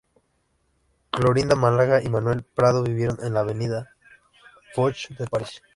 [1.11, 3.93] Clorinda Málaga y Manuel Prado vivieron en la Avenida
[4.73, 5.61] Foch de París.